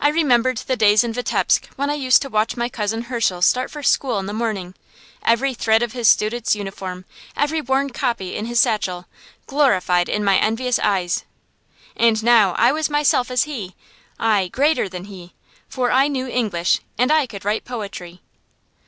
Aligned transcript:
I 0.00 0.10
remembered 0.10 0.58
the 0.58 0.76
days 0.76 1.02
in 1.02 1.12
Vitebsk 1.12 1.64
when 1.74 1.90
I 1.90 1.94
used 1.94 2.22
to 2.22 2.28
watch 2.28 2.56
my 2.56 2.68
cousin 2.68 3.06
Hirshel 3.06 3.42
start 3.42 3.68
for 3.68 3.82
school 3.82 4.16
in 4.20 4.26
the 4.26 4.32
morning, 4.32 4.76
every 5.24 5.54
thread 5.54 5.82
of 5.82 5.90
his 5.90 6.06
student's 6.06 6.54
uniform, 6.54 7.04
every 7.36 7.60
worn 7.60 7.90
copybook 7.90 8.38
in 8.38 8.46
his 8.46 8.60
satchel, 8.60 9.06
glorified 9.48 10.08
in 10.08 10.22
my 10.22 10.36
envious 10.38 10.78
eyes. 10.78 11.24
And 11.96 12.22
now 12.22 12.52
I 12.56 12.70
was 12.70 12.88
myself 12.88 13.28
as 13.28 13.42
he: 13.42 13.74
aye, 14.20 14.50
greater 14.52 14.88
than 14.88 15.06
he; 15.06 15.34
for 15.68 15.90
I 15.90 16.06
knew 16.06 16.28
English, 16.28 16.78
and 16.96 17.10
I 17.10 17.26
could 17.26 17.44
write 17.44 17.64
poetry. 17.64 18.20